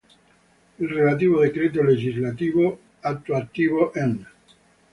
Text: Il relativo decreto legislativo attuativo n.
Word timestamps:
Il 0.79 0.87
relativo 0.87 1.41
decreto 1.41 1.83
legislativo 1.83 2.79
attuativo 3.01 3.91
n. 3.93 4.25